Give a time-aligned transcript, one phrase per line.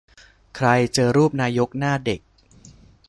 [0.55, 2.21] ใครเจอรูปนายกหน้าเด็ก